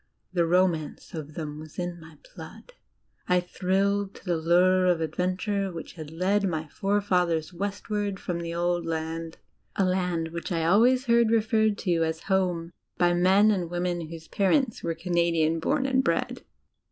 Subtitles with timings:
[0.33, 2.73] The ro mance of them was in my blood;
[3.29, 8.51] I thrilled to the lure of adventure which had led my forefathers westward from the
[8.51, 9.37] Old Land
[9.75, 14.27] a land which I always heard referred to as "Home," by men and women whose
[14.27, 16.41] parents were Canadian born and bred.